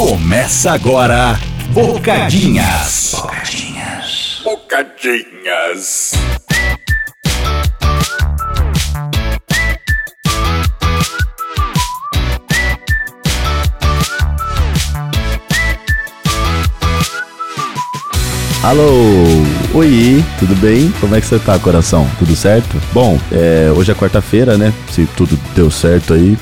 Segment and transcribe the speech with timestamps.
[0.00, 1.38] Começa agora,
[1.74, 3.12] Bocadinhas.
[3.12, 4.40] Bocadinhas.
[4.42, 6.12] Bocadinhas.
[18.62, 18.84] Alô,
[19.74, 20.90] oi, tudo bem?
[20.98, 22.10] Como é que você tá, coração?
[22.18, 22.74] Tudo certo?
[22.94, 24.72] Bom, é, hoje é quarta-feira, né?
[24.90, 26.38] Se tudo deu certo aí,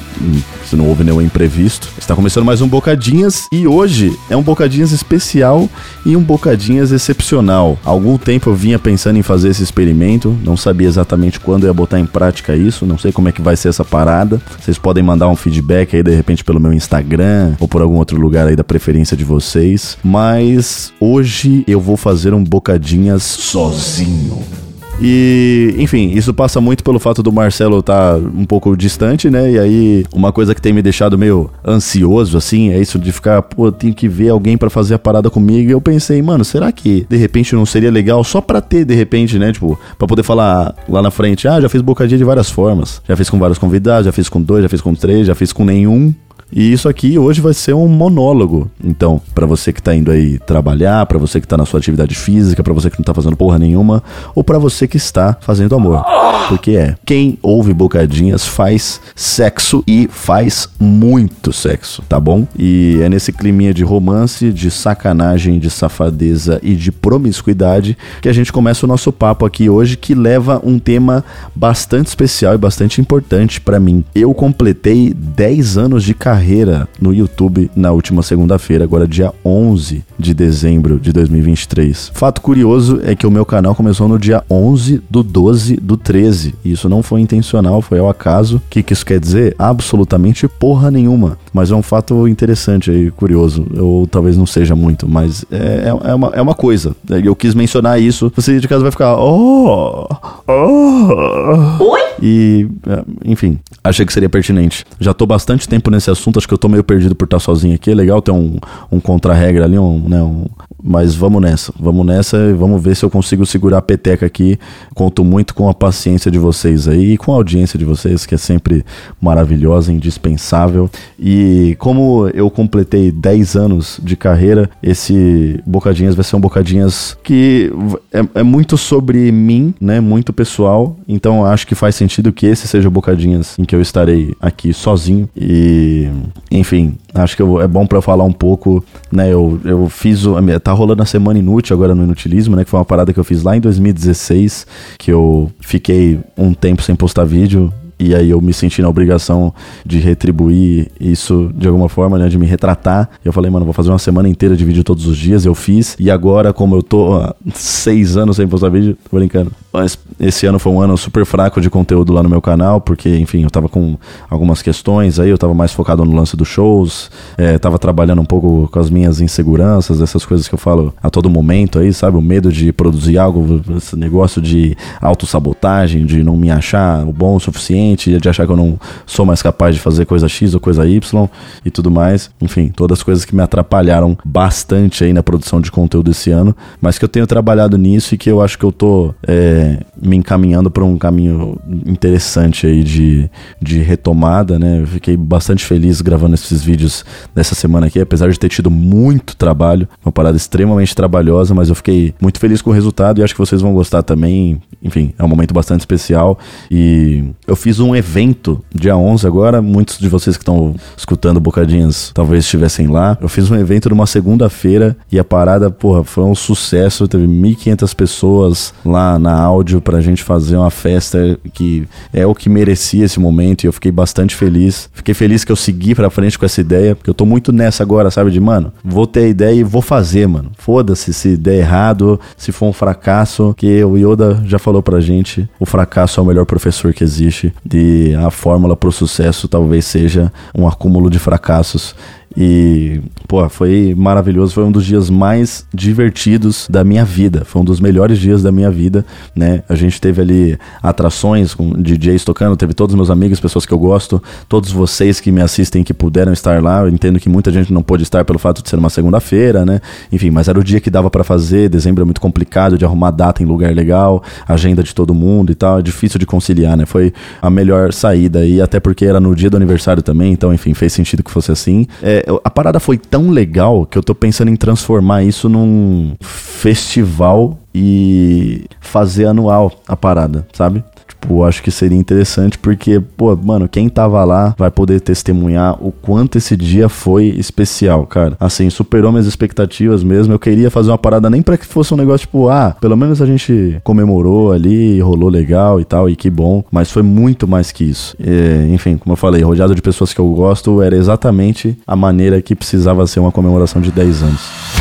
[0.76, 1.88] não houve nenhum imprevisto.
[1.98, 5.68] Está começando mais um Bocadinhas e hoje é um Bocadinhas especial
[6.04, 7.78] e um Bocadinhas excepcional.
[7.84, 11.68] Há algum tempo eu vinha pensando em fazer esse experimento, não sabia exatamente quando eu
[11.68, 14.40] ia botar em prática isso, não sei como é que vai ser essa parada.
[14.60, 18.20] Vocês podem mandar um feedback aí de repente pelo meu Instagram ou por algum outro
[18.20, 19.96] lugar aí da preferência de vocês.
[20.02, 24.67] Mas hoje eu vou fazer um Bocadinhas sozinho.
[25.00, 29.52] E, enfim, isso passa muito pelo fato do Marcelo estar tá um pouco distante, né?
[29.52, 33.42] E aí, uma coisa que tem me deixado meio ansioso, assim, é isso de ficar,
[33.42, 35.68] pô, tenho que ver alguém para fazer a parada comigo.
[35.68, 38.94] E eu pensei, mano, será que de repente não seria legal só pra ter, de
[38.94, 39.52] repente, né?
[39.52, 43.00] Tipo, pra poder falar lá na frente, ah, já fiz bocadinha de várias formas.
[43.08, 45.52] Já fiz com vários convidados, já fiz com dois, já fiz com três, já fiz
[45.52, 46.12] com nenhum.
[46.50, 48.70] E isso aqui hoje vai ser um monólogo.
[48.82, 52.14] Então, para você que tá indo aí trabalhar, para você que tá na sua atividade
[52.14, 54.02] física, para você que não tá fazendo porra nenhuma,
[54.34, 56.04] ou para você que está fazendo amor.
[56.48, 62.46] Porque é, quem ouve bocadinhas faz sexo e faz muito sexo, tá bom?
[62.58, 68.32] E é nesse climinha de romance, de sacanagem, de safadeza e de promiscuidade que a
[68.32, 71.22] gente começa o nosso papo aqui hoje que leva um tema
[71.54, 74.02] bastante especial e bastante importante para mim.
[74.14, 80.04] Eu completei 10 anos de carreira carreira no YouTube na última segunda-feira, agora dia 11
[80.16, 82.12] de dezembro de 2023.
[82.14, 86.54] Fato curioso é que o meu canal começou no dia 11 do 12 do 13.
[86.64, 88.58] E isso não foi intencional, foi ao acaso.
[88.58, 89.56] O que, que isso quer dizer?
[89.58, 91.36] Absolutamente porra nenhuma.
[91.52, 93.66] Mas é um fato interessante e curioso.
[93.76, 96.94] Ou talvez não seja muito, mas é, é, é, uma, é uma coisa.
[97.24, 98.32] Eu quis mencionar isso.
[98.36, 100.06] Você de casa vai ficar, oh,
[100.46, 101.84] oh.
[101.84, 102.07] Oi?
[102.22, 104.84] E, é, enfim, achei que seria pertinente.
[105.00, 107.74] Já tô bastante tempo nesse assunto, acho que eu tô meio perdido por estar sozinho
[107.74, 107.90] aqui.
[107.90, 108.56] É legal ter um,
[108.90, 110.46] um contra-regra ali, um, né, um,
[110.82, 114.58] mas vamos nessa, vamos nessa e vamos ver se eu consigo segurar a peteca aqui.
[114.94, 118.34] Conto muito com a paciência de vocês aí e com a audiência de vocês, que
[118.34, 118.84] é sempre
[119.20, 120.90] maravilhosa, indispensável.
[121.18, 127.72] E como eu completei 10 anos de carreira, esse Bocadinhas vai ser um Bocadinhas que
[128.12, 130.00] é, é muito sobre mim, né?
[130.00, 130.96] Muito pessoal.
[131.06, 134.72] Então acho que faz sentido que esse seja o Bocadinhas em que eu estarei aqui
[134.72, 135.28] sozinho.
[135.36, 136.08] E,
[136.50, 139.32] enfim, acho que eu, é bom para falar um pouco, né?
[139.32, 140.24] Eu, eu fiz.
[140.24, 142.64] O, tá rolando a Semana Inútil agora no Inutilismo, né?
[142.64, 144.66] Que foi uma parada que eu fiz lá em 2016,
[144.98, 149.52] que eu fiquei um tempo sem postar vídeo e aí eu me senti na obrigação
[149.84, 152.28] de retribuir isso de alguma forma, né?
[152.28, 153.10] De me retratar.
[153.24, 155.44] Eu falei, mano, vou fazer uma semana inteira de vídeo todos os dias.
[155.44, 155.96] Eu fiz.
[155.98, 159.50] E agora, como eu tô há seis anos sem postar vídeo, tô brincando.
[159.72, 163.16] Mas esse ano foi um ano super fraco de conteúdo lá no meu canal, porque,
[163.16, 163.96] enfim, eu tava com
[164.30, 168.24] algumas questões aí, eu tava mais focado no lance dos shows, é, tava trabalhando um
[168.24, 172.16] pouco com as minhas inseguranças, essas coisas que eu falo a todo momento aí, sabe?
[172.16, 177.40] O medo de produzir algo, esse negócio de autossabotagem, de não me achar bom o
[177.40, 180.86] suficiente de achar que eu não sou mais capaz de fazer coisa X ou coisa
[180.86, 181.28] Y
[181.64, 182.30] e tudo mais.
[182.40, 186.56] Enfim, todas as coisas que me atrapalharam bastante aí na produção de conteúdo esse ano,
[186.80, 190.16] mas que eu tenho trabalhado nisso e que eu acho que eu tô é, me
[190.16, 194.80] encaminhando para um caminho interessante aí de, de retomada, né?
[194.80, 199.36] Eu fiquei bastante feliz gravando esses vídeos nessa semana aqui, apesar de ter tido muito
[199.36, 203.34] trabalho, uma parada extremamente trabalhosa, mas eu fiquei muito feliz com o resultado e acho
[203.34, 204.60] que vocês vão gostar também.
[204.82, 206.38] Enfim, é um momento bastante especial
[206.70, 209.62] e eu fiz fiz um evento dia 11 agora.
[209.62, 213.16] Muitos de vocês que estão escutando Bocadinhas talvez estivessem lá.
[213.20, 217.06] Eu fiz um evento numa segunda-feira e a parada, porra, foi um sucesso.
[217.06, 222.48] Teve 1.500 pessoas lá na áudio pra gente fazer uma festa que é o que
[222.48, 224.90] merecia esse momento e eu fiquei bastante feliz.
[224.92, 227.82] Fiquei feliz que eu segui pra frente com essa ideia, porque eu tô muito nessa
[227.82, 228.30] agora, sabe?
[228.30, 230.50] De, mano, vou ter a ideia e vou fazer, mano.
[230.58, 235.48] Foda-se se der errado, se for um fracasso, que o Yoda já falou pra gente,
[235.60, 239.84] o fracasso é o melhor professor que existe de a fórmula para o sucesso talvez
[239.84, 241.94] seja um acúmulo de fracassos
[242.40, 244.54] e, pô, foi maravilhoso.
[244.54, 247.44] Foi um dos dias mais divertidos da minha vida.
[247.44, 249.04] Foi um dos melhores dias da minha vida,
[249.34, 249.64] né?
[249.68, 253.74] A gente teve ali atrações com DJs tocando, teve todos os meus amigos, pessoas que
[253.74, 256.82] eu gosto, todos vocês que me assistem que puderam estar lá.
[256.82, 259.80] Eu entendo que muita gente não pôde estar pelo fato de ser uma segunda-feira, né?
[260.12, 261.68] Enfim, mas era o dia que dava para fazer.
[261.68, 265.56] Dezembro é muito complicado de arrumar data em lugar legal, agenda de todo mundo e
[265.56, 265.80] tal.
[265.80, 266.86] É difícil de conciliar, né?
[266.86, 267.12] Foi
[267.42, 270.92] a melhor saída aí, até porque era no dia do aniversário também, então, enfim, fez
[270.92, 271.84] sentido que fosse assim.
[272.00, 277.58] É, a parada foi tão legal que eu tô pensando em transformar isso num festival
[277.74, 280.84] e fazer anual a parada, sabe?
[281.20, 285.92] Tipo, acho que seria interessante porque, pô, mano, quem tava lá vai poder testemunhar o
[285.92, 288.36] quanto esse dia foi especial, cara.
[288.40, 290.32] Assim, superou minhas expectativas mesmo.
[290.32, 293.20] Eu queria fazer uma parada nem para que fosse um negócio tipo, ah, pelo menos
[293.20, 296.64] a gente comemorou ali, rolou legal e tal, e que bom.
[296.70, 298.16] Mas foi muito mais que isso.
[298.18, 302.40] E, enfim, como eu falei, rodeado de pessoas que eu gosto, era exatamente a maneira
[302.40, 304.77] que precisava ser uma comemoração de 10 anos.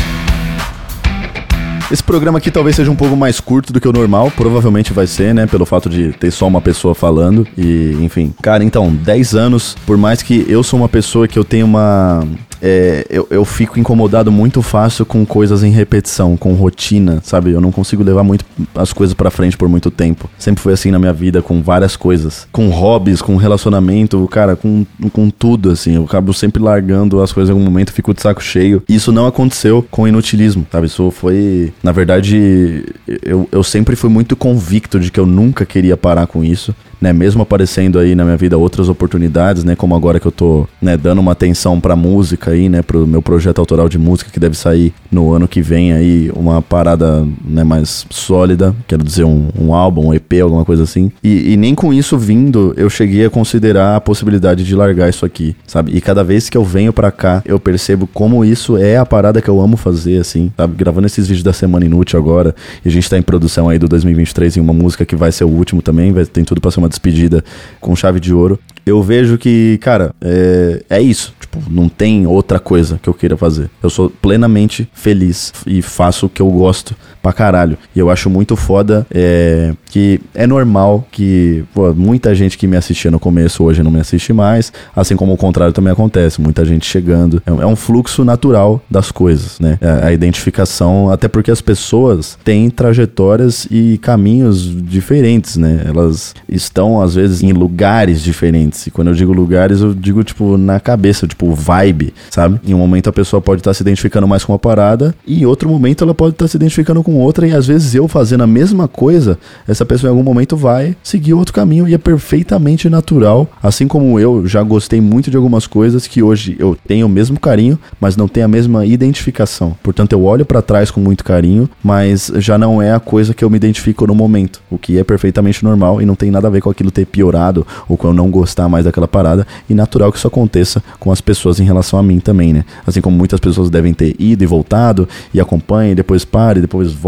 [1.90, 5.06] Esse programa aqui talvez seja um pouco mais curto do que o normal, provavelmente vai
[5.06, 5.46] ser, né?
[5.46, 8.34] Pelo fato de ter só uma pessoa falando e, enfim.
[8.42, 12.26] Cara, então, 10 anos, por mais que eu sou uma pessoa que eu tenho uma
[12.62, 17.50] é, eu, eu fico incomodado muito fácil com coisas em repetição, com rotina, sabe?
[17.50, 18.44] Eu não consigo levar muito
[18.74, 20.28] as coisas para frente por muito tempo.
[20.38, 22.46] Sempre foi assim na minha vida, com várias coisas.
[22.52, 25.94] Com hobbies, com relacionamento, cara, com, com tudo, assim.
[25.96, 28.82] Eu acabo sempre largando as coisas em algum momento, fico de saco cheio.
[28.88, 30.86] Isso não aconteceu com inutilismo, sabe?
[30.86, 31.72] Isso foi.
[31.82, 32.84] Na verdade,
[33.22, 37.12] eu, eu sempre fui muito convicto de que eu nunca queria parar com isso né,
[37.12, 40.96] mesmo aparecendo aí na minha vida outras oportunidades, né, como agora que eu tô, né,
[40.96, 44.56] dando uma atenção pra música aí, né, pro meu projeto autoral de música que deve
[44.56, 49.74] sair no ano que vem aí, uma parada, né, mais sólida, quero dizer, um, um
[49.74, 51.10] álbum, um EP, alguma coisa assim.
[51.22, 55.24] E, e nem com isso vindo, eu cheguei a considerar a possibilidade de largar isso
[55.24, 55.96] aqui, sabe?
[55.96, 59.40] E cada vez que eu venho pra cá, eu percebo como isso é a parada
[59.40, 60.74] que eu amo fazer, assim, sabe?
[60.76, 62.54] Gravando esses vídeos da Semana Inútil agora,
[62.84, 65.44] e a gente tá em produção aí do 2023 em uma música que vai ser
[65.44, 67.44] o último também, vai, tem tudo pra ser uma despedida
[67.80, 68.58] com chave de ouro.
[68.84, 71.34] Eu vejo que, cara, é, é isso.
[71.38, 73.70] Tipo, não tem outra coisa que eu queira fazer.
[73.82, 76.96] Eu sou plenamente feliz e faço o que eu gosto
[77.28, 77.76] pra caralho.
[77.94, 82.76] E eu acho muito foda é, que é normal que pô, muita gente que me
[82.76, 86.64] assistia no começo hoje não me assiste mais, assim como o contrário também acontece, muita
[86.64, 87.42] gente chegando.
[87.44, 89.78] É, é um fluxo natural das coisas, né?
[89.80, 95.82] É, a identificação, até porque as pessoas têm trajetórias e caminhos diferentes, né?
[95.84, 98.86] Elas estão às vezes em lugares diferentes.
[98.86, 102.60] E quando eu digo lugares, eu digo tipo na cabeça, tipo vibe, sabe?
[102.66, 105.42] Em um momento a pessoa pode estar tá se identificando mais com uma parada e
[105.42, 108.08] em outro momento ela pode estar tá se identificando com outra e às vezes eu
[108.08, 111.98] fazendo a mesma coisa, essa pessoa em algum momento vai seguir outro caminho e é
[111.98, 113.48] perfeitamente natural.
[113.62, 117.38] Assim como eu já gostei muito de algumas coisas que hoje eu tenho o mesmo
[117.38, 119.76] carinho, mas não tenho a mesma identificação.
[119.82, 123.44] Portanto, eu olho para trás com muito carinho, mas já não é a coisa que
[123.44, 126.50] eu me identifico no momento, o que é perfeitamente normal e não tem nada a
[126.50, 130.12] ver com aquilo ter piorado ou com eu não gostar mais daquela parada e natural
[130.12, 132.64] que isso aconteça com as pessoas em relação a mim também, né?
[132.86, 136.62] Assim como muitas pessoas devem ter ido e voltado e acompanha e depois para e
[136.62, 137.07] depois volta,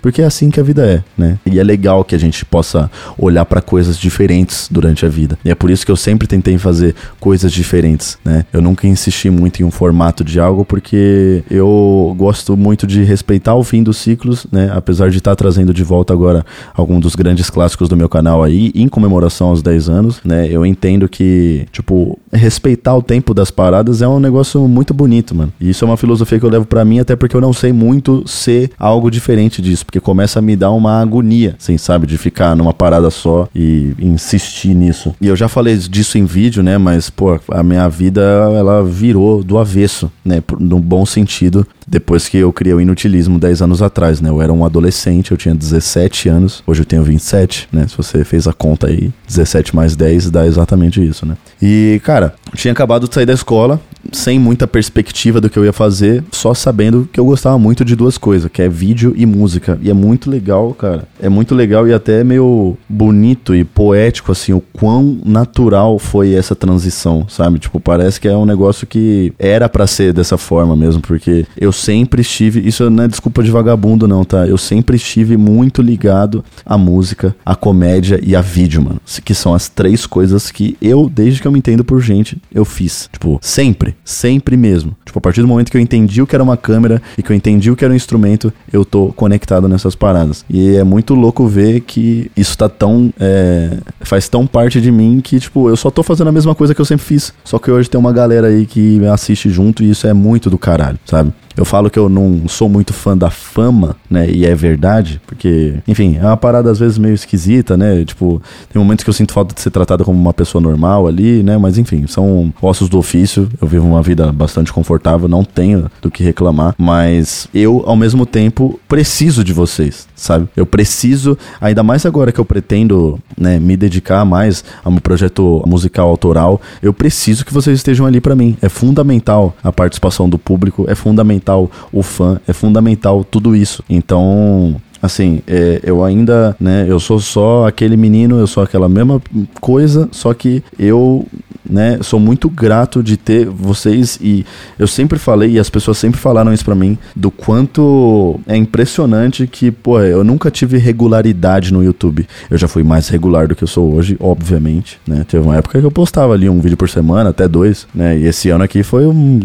[0.00, 1.38] porque é assim que a vida é, né?
[1.46, 5.38] E é legal que a gente possa olhar para coisas diferentes durante a vida.
[5.44, 8.44] E é por isso que eu sempre tentei fazer coisas diferentes, né?
[8.52, 13.54] Eu nunca insisti muito em um formato de algo porque eu gosto muito de respeitar
[13.54, 14.70] o fim dos ciclos, né?
[14.72, 16.44] Apesar de estar tá trazendo de volta agora
[16.74, 20.48] algum dos grandes clássicos do meu canal aí em comemoração aos 10 anos, né?
[20.50, 25.52] Eu entendo que, tipo, respeitar o tempo das paradas é um negócio muito bonito, mano.
[25.60, 27.72] E isso é uma filosofia que eu levo para mim até porque eu não sei
[27.72, 29.29] muito ser algo diferente
[29.62, 32.06] disso, porque começa a me dar uma agonia, assim, sabe?
[32.06, 35.14] De ficar numa parada só e insistir nisso.
[35.20, 36.78] E eu já falei disso em vídeo, né?
[36.78, 40.42] Mas, pô, a minha vida, ela virou do avesso, né?
[40.58, 44.30] No bom sentido, depois que eu criei o inutilismo 10 anos atrás, né?
[44.30, 47.86] Eu era um adolescente, eu tinha 17 anos, hoje eu tenho 27, né?
[47.88, 51.36] Se você fez a conta aí, 17 mais 10 dá exatamente isso, né?
[51.60, 53.80] E, cara, tinha acabado de sair da escola,
[54.12, 57.96] sem muita perspectiva do que eu ia fazer, só sabendo que eu gostava muito de
[57.96, 59.78] duas coisas, que é vídeo e música.
[59.82, 61.04] E é muito legal, cara.
[61.20, 66.54] É muito legal e até meio bonito e poético, assim, o quão natural foi essa
[66.54, 67.58] transição, sabe?
[67.58, 71.72] Tipo, parece que é um negócio que era para ser dessa forma mesmo, porque eu
[71.72, 74.46] sempre estive, isso não é desculpa de vagabundo não, tá?
[74.46, 79.00] Eu sempre estive muito ligado à música, à comédia e a vídeo, mano.
[79.24, 82.64] Que são as três coisas que eu, desde que eu me entendo por gente, eu
[82.64, 83.08] fiz.
[83.12, 84.96] Tipo, sempre Sempre, mesmo.
[85.04, 87.30] Tipo, a partir do momento que eu entendi o que era uma câmera e que
[87.30, 90.44] eu entendi o que era um instrumento, eu tô conectado nessas paradas.
[90.48, 93.12] E é muito louco ver que isso tá tão.
[93.18, 96.74] É, faz tão parte de mim que, tipo, eu só tô fazendo a mesma coisa
[96.74, 97.32] que eu sempre fiz.
[97.44, 100.58] Só que hoje tem uma galera aí que assiste junto e isso é muito do
[100.58, 101.32] caralho, sabe?
[101.60, 104.30] Eu falo que eu não sou muito fã da fama, né?
[104.30, 108.02] E é verdade, porque, enfim, é uma parada às vezes meio esquisita, né?
[108.02, 108.40] Tipo,
[108.72, 111.58] tem momentos que eu sinto falta de ser tratado como uma pessoa normal ali, né?
[111.58, 113.46] Mas enfim, são ossos do ofício.
[113.60, 118.24] Eu vivo uma vida bastante confortável, não tenho do que reclamar, mas eu, ao mesmo
[118.24, 120.46] tempo, preciso de vocês sabe?
[120.54, 125.62] Eu preciso, ainda mais agora que eu pretendo, né, me dedicar mais a um projeto
[125.66, 128.56] musical autoral, eu preciso que vocês estejam ali para mim.
[128.60, 133.82] É fundamental a participação do público, é fundamental o fã, é fundamental tudo isso.
[133.88, 139.22] Então, assim, é, eu ainda, né, eu sou só aquele menino, eu sou aquela mesma
[139.58, 141.26] coisa, só que eu
[141.70, 141.98] né?
[142.02, 144.44] Sou muito grato de ter vocês e
[144.78, 149.46] eu sempre falei e as pessoas sempre falaram isso para mim do quanto é impressionante
[149.46, 152.26] que, pô, eu nunca tive regularidade no YouTube.
[152.50, 155.24] Eu já fui mais regular do que eu sou hoje, obviamente, né?
[155.28, 158.18] Teve uma época que eu postava ali um vídeo por semana, até dois, né?
[158.18, 159.40] E esse ano aqui foi um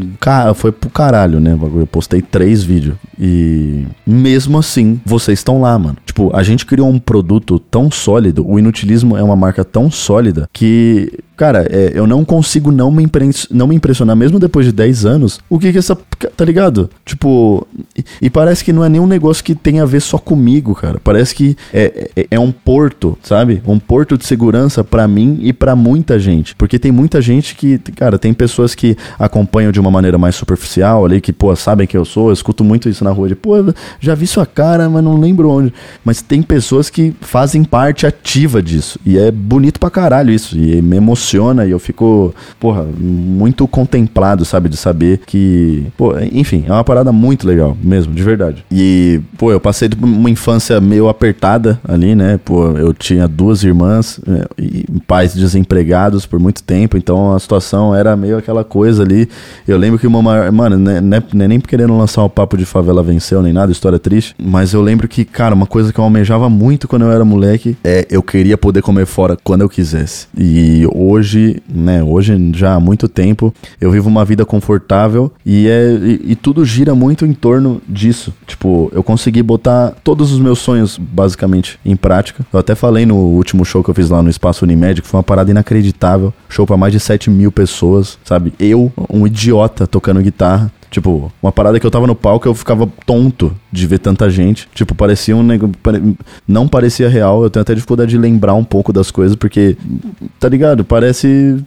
[0.55, 1.57] foi pro caralho, né?
[1.75, 5.97] Eu postei três vídeos e mesmo assim, vocês estão lá, mano.
[6.05, 10.49] Tipo, a gente criou um produto tão sólido, o Inutilismo é uma marca tão sólida
[10.51, 13.05] que Cara, é, eu não consigo não me,
[13.51, 15.97] não me impressionar, mesmo depois de 10 anos, o que que essa.
[16.35, 16.89] Tá ligado?
[17.03, 17.67] Tipo.
[17.97, 20.99] E, e, parece que não é nenhum negócio que tem a ver só comigo, cara.
[21.03, 23.61] Parece que é, é, é um porto, sabe?
[23.67, 26.55] Um porto de segurança para mim e para muita gente.
[26.55, 31.05] Porque tem muita gente que, cara, tem pessoas que acompanham de uma maneira mais superficial
[31.05, 32.29] ali, que, pô, sabem que eu sou.
[32.29, 33.55] Eu escuto muito isso na rua de, pô,
[33.99, 35.73] já vi sua cara, mas não lembro onde.
[36.03, 38.97] Mas tem pessoas que fazem parte ativa disso.
[39.05, 40.57] E é bonito pra caralho isso.
[40.57, 44.69] E me emociona emociona e eu fico, porra, muito contemplado, sabe?
[44.69, 48.63] De saber que, pô, enfim, é uma parada muito legal, mesmo, de verdade.
[48.71, 52.39] E, pô, eu passei uma infância meio apertada ali, né?
[52.43, 54.43] Pô, eu tinha duas irmãs né?
[54.57, 59.27] e pais desempregados por muito tempo, então a situação era meio aquela coisa ali.
[59.67, 62.57] Eu lembro que uma maior, mano, né, né, né nem querendo lançar o um papo
[62.57, 65.99] de favela venceu nem nada, história triste, mas eu lembro que, cara, uma coisa que
[65.99, 69.69] eu almejava muito quando eu era moleque é eu queria poder comer fora quando eu
[69.69, 70.27] quisesse.
[70.37, 75.67] E hoje hoje, né, hoje já há muito tempo, eu vivo uma vida confortável e,
[75.67, 78.33] é, e, e, tudo gira muito em torno disso.
[78.45, 82.45] Tipo, eu consegui botar todos os meus sonhos, basicamente, em prática.
[82.51, 85.17] Eu até falei no último show que eu fiz lá no Espaço Unimed, que foi
[85.17, 86.33] uma parada inacreditável.
[86.49, 88.53] Show para mais de 7 mil pessoas, sabe?
[88.59, 92.87] Eu, um idiota tocando guitarra, Tipo, uma parada que eu tava no palco, eu ficava
[93.05, 94.67] tonto de ver tanta gente.
[94.73, 95.75] Tipo, parecia um negócio.
[96.47, 97.43] Não parecia real.
[97.43, 99.77] Eu tenho até dificuldade de lembrar um pouco das coisas, porque,
[100.39, 100.83] tá ligado?
[100.83, 101.57] Parece.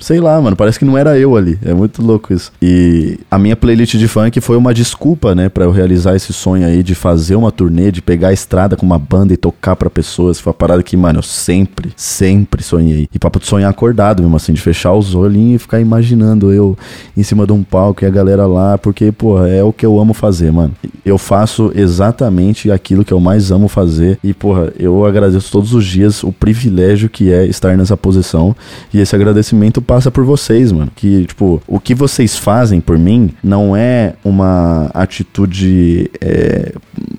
[0.00, 0.56] Sei lá, mano.
[0.56, 1.58] Parece que não era eu ali.
[1.64, 2.52] É muito louco isso.
[2.60, 6.66] E a minha playlist de funk foi uma desculpa, né, para eu realizar esse sonho
[6.66, 9.90] aí de fazer uma turnê, de pegar a estrada com uma banda e tocar para
[9.90, 10.40] pessoas.
[10.40, 13.08] Foi uma parada que, mano, eu sempre, sempre sonhei.
[13.12, 16.76] E papo de sonhar acordado mesmo, assim, de fechar os olhinhos e ficar imaginando eu
[17.16, 19.98] em cima de um palco e a galera lá porque, pô, é o que eu
[19.98, 20.72] amo fazer, mano.
[21.04, 25.84] Eu faço exatamente aquilo que eu mais amo fazer e, porra, eu agradeço todos os
[25.84, 28.54] dias o privilégio que é estar nessa posição
[28.92, 30.90] e esse agradecimento passa por vocês, mano.
[30.94, 36.72] Que, tipo, o que vocês fazem por mim não é uma atitude, é,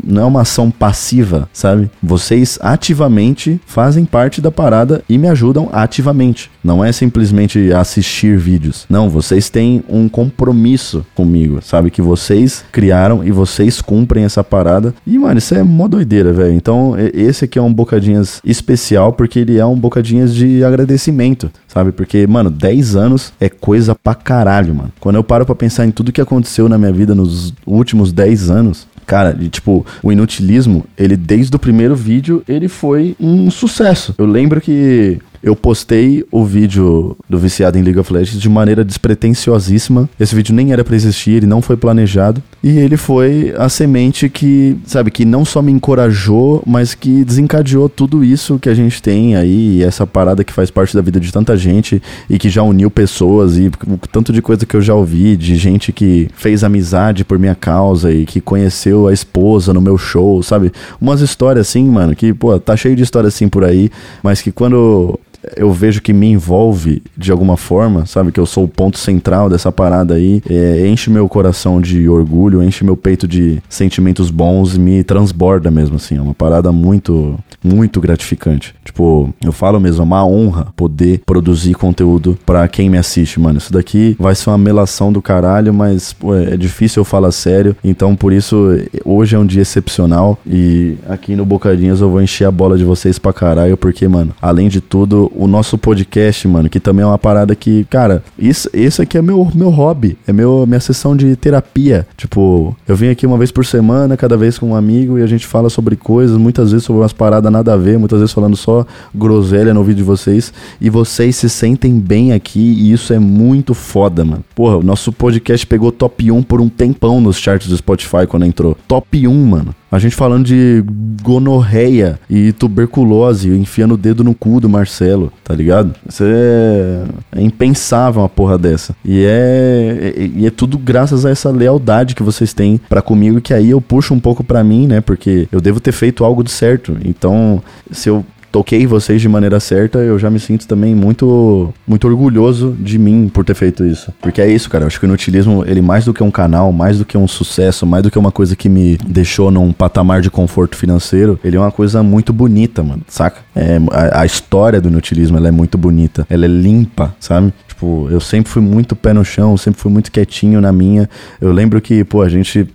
[0.10, 1.89] não é uma ação passiva, sabe?
[2.01, 6.50] Vocês ativamente fazem parte da parada e me ajudam ativamente.
[6.63, 8.86] Não é simplesmente assistir vídeos.
[8.89, 11.92] Não, vocês têm um compromisso comigo, sabe?
[11.92, 14.94] Que vocês criaram e vocês cumprem essa parada.
[15.06, 16.54] E, mano, isso é mó doideira, velho.
[16.54, 21.92] Então, esse aqui é um Bocadinhas especial porque ele é um Bocadinhas de agradecimento, sabe?
[21.92, 24.92] Porque, mano, 10 anos é coisa pra caralho, mano.
[25.00, 28.50] Quando eu paro pra pensar em tudo que aconteceu na minha vida nos últimos 10
[28.50, 34.13] anos, Cara, tipo, o inutilismo, ele desde o primeiro vídeo, ele foi um sucesso.
[34.20, 38.84] Eu lembro que eu postei o vídeo do viciado em League of Legends de maneira
[38.84, 40.10] despretensiosíssima.
[40.19, 42.43] Esse vídeo nem era para existir, ele não foi planejado.
[42.63, 47.88] E ele foi a semente que, sabe, que não só me encorajou, mas que desencadeou
[47.88, 51.31] tudo isso que a gente tem aí, essa parada que faz parte da vida de
[51.31, 54.93] tanta gente e que já uniu pessoas e o tanto de coisa que eu já
[54.93, 59.81] ouvi, de gente que fez amizade por minha causa e que conheceu a esposa no
[59.81, 60.72] meu show, sabe?
[61.00, 63.89] Umas histórias assim, mano, que, pô, tá cheio de histórias assim por aí,
[64.22, 65.19] mas que quando
[65.55, 68.31] eu vejo que me envolve de alguma forma, sabe?
[68.31, 70.41] Que eu sou o ponto central dessa parada aí.
[70.50, 75.72] É, enche meu coração de orgulho, enche meu peito de sentimentos bons e me transborda
[75.72, 76.17] mesmo, assim.
[76.17, 78.75] É uma parada muito, muito gratificante.
[78.84, 83.58] Tipo, eu falo mesmo, é uma honra poder produzir conteúdo para quem me assiste, mano.
[83.58, 87.75] Isso daqui vai ser uma melação do caralho, mas pô, é difícil eu falar sério.
[87.84, 92.46] Então, por isso, hoje é um dia excepcional e aqui no Bocadinhas eu vou encher
[92.46, 96.70] a bola de vocês pra caralho, porque, mano, além de tudo, o nosso podcast, mano,
[96.70, 100.34] que também é uma parada que, cara, isso, esse aqui é meu, meu hobby, é
[100.34, 102.08] meu, minha sessão de terapia.
[102.18, 105.28] Tipo, eu venho aqui uma vez por semana, cada vez com um amigo, e a
[105.28, 108.56] gente fala sobre coisas, muitas vezes sobre umas paradas nada a ver, muitas vezes falando
[108.56, 113.20] só groselha no vídeo de vocês, e vocês se sentem bem aqui, e isso é
[113.20, 114.44] muito foda, mano.
[114.56, 118.46] Porra, o nosso podcast pegou top 1 por um tempão nos charts do Spotify quando
[118.46, 118.78] entrou.
[118.88, 119.79] Top 1, mano.
[119.91, 120.84] A gente falando de
[121.24, 125.96] gonorreia e tuberculose, enfiando o dedo no cu do Marcelo, tá ligado?
[126.08, 127.03] Isso é,
[127.36, 128.96] é impensável uma porra dessa.
[129.03, 133.53] E é, e é tudo graças a essa lealdade que vocês têm para comigo, que
[133.53, 135.01] aí eu puxo um pouco para mim, né?
[135.01, 136.98] Porque eu devo ter feito algo de certo.
[137.03, 142.08] Então, se eu toquei vocês de maneira certa, eu já me sinto também muito muito
[142.08, 144.13] orgulhoso de mim por ter feito isso.
[144.22, 144.84] Porque é isso, cara.
[144.84, 147.27] Eu acho que o inutilismo, ele mais do que um canal, mais do que um
[147.27, 151.58] sucesso, mais do que uma coisa que me deixou num patamar de conforto financeiro, ele
[151.58, 153.41] é uma coisa muito bonita, mano, saca?
[153.56, 156.25] É, a, a história do inutilismo, ela é muito bonita.
[156.29, 157.53] Ela é limpa, sabe?
[157.80, 161.10] Tipo, eu sempre fui muito pé no chão, sempre fui muito quietinho na minha.
[161.40, 162.68] Eu lembro que, pô, a gente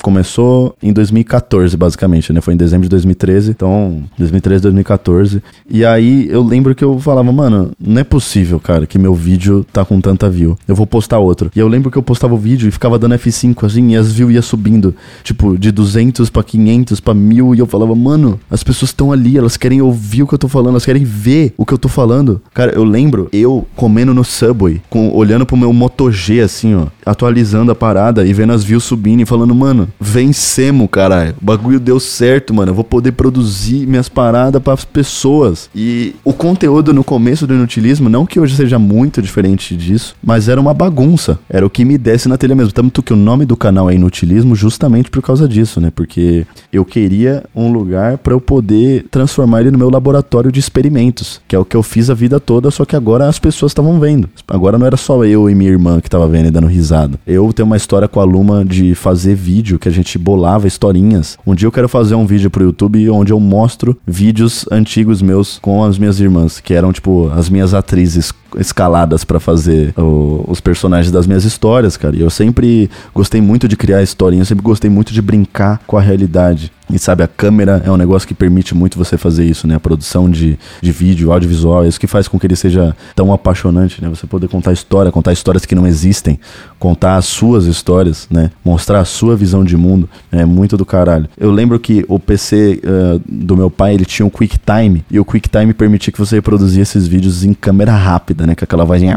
[0.00, 2.40] começou em 2014, basicamente, né?
[2.40, 3.50] Foi em dezembro de 2013.
[3.50, 5.42] Então, 2013, 2014.
[5.68, 9.66] E aí eu lembro que eu falava, mano, não é possível, cara, que meu vídeo
[9.72, 10.56] tá com tanta view.
[10.68, 11.50] Eu vou postar outro.
[11.56, 14.12] E eu lembro que eu postava o vídeo e ficava dando F5 assim, e as
[14.12, 17.56] views ia subindo, tipo, de 200 para 500 para 1000.
[17.56, 20.46] E eu falava, mano, as pessoas estão ali, elas querem ouvir o que eu tô
[20.46, 22.40] falando, elas querem ver o que eu tô falando.
[22.54, 26.86] Cara, eu lembro eu comendo no Subway, com, olhando pro meu Moto G, assim, ó,
[27.08, 31.34] atualizando a parada e vendo as views subindo e falando, mano, vencemos, caralho.
[31.40, 32.70] O bagulho deu certo, mano.
[32.70, 35.70] Eu vou poder produzir minhas paradas para as pessoas.
[35.74, 40.48] E o conteúdo no começo do inutilismo, não que hoje seja muito diferente disso, mas
[40.48, 41.38] era uma bagunça.
[41.48, 42.72] Era o que me desse na telha mesmo.
[42.72, 45.90] Tanto que o nome do canal é Inutilismo justamente por causa disso, né?
[45.94, 51.40] Porque eu queria um lugar para eu poder transformar ele no meu laboratório de experimentos,
[51.48, 53.98] que é o que eu fiz a vida toda, só que agora as pessoas estavam
[53.98, 54.28] vendo.
[54.46, 56.97] Agora não era só eu e minha irmã que tava vendo e dando risada.
[57.26, 61.38] Eu tenho uma história com a Luma de fazer vídeo, que a gente bolava historinhas.
[61.46, 65.58] Um dia eu quero fazer um vídeo pro YouTube onde eu mostro vídeos antigos meus
[65.58, 70.60] com as minhas irmãs, que eram tipo as minhas atrizes escaladas para fazer o, os
[70.60, 72.16] personagens das minhas histórias, cara.
[72.16, 76.00] E eu sempre gostei muito de criar historinhas, sempre gostei muito de brincar com a
[76.00, 76.72] realidade.
[76.90, 79.74] E sabe, a câmera é um negócio que permite muito você fazer isso, né?
[79.74, 83.30] A produção de, de vídeo, audiovisual, é isso que faz com que ele seja tão
[83.30, 84.08] apaixonante, né?
[84.08, 86.40] Você poder contar história, contar histórias que não existem,
[86.78, 88.50] contar as suas histórias, né?
[88.64, 91.28] Mostrar a sua visão de mundo, é muito do caralho.
[91.36, 95.20] Eu lembro que o PC uh, eh, do meu pai, ele tinha um QuickTime, e
[95.20, 98.54] o QuickTime permitia que você reproduzisse esses vídeos em câmera rápida, né?
[98.54, 99.14] Com aquela vozinha.